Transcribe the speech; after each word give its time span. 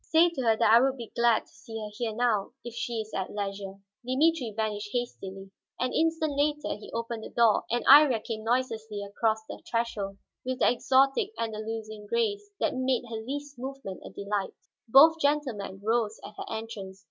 "Say 0.03 0.31
to 0.31 0.41
her 0.41 0.57
that 0.57 0.73
I 0.73 0.81
would 0.81 0.97
be 0.97 1.11
glad 1.15 1.41
to 1.45 1.53
see 1.53 1.77
her 1.79 1.91
here, 1.95 2.15
now, 2.15 2.53
if 2.63 2.73
she 2.73 3.01
is 3.01 3.13
at 3.15 3.31
leisure." 3.35 3.75
Dimitri 4.03 4.49
vanished 4.57 4.89
hastily. 4.93 5.51
An 5.79 5.93
instant 5.93 6.35
later 6.35 6.75
he 6.75 6.91
opened 6.91 7.23
the 7.23 7.29
door, 7.29 7.65
and 7.69 7.85
Iría 7.85 8.23
came 8.23 8.43
noiselessly 8.43 9.03
across 9.03 9.45
the 9.45 9.61
threshold 9.69 10.17
with 10.43 10.57
the 10.57 10.71
exotic, 10.71 11.33
Andalusian 11.37 12.07
grace 12.07 12.49
that 12.59 12.73
made 12.75 13.03
her 13.11 13.17
least 13.23 13.59
movement 13.59 14.01
a 14.03 14.09
delight. 14.09 14.55
Both 14.87 15.19
gentlemen 15.21 15.79
rose 15.83 16.19
at 16.25 16.33
her 16.35 16.45
entrance. 16.49 16.99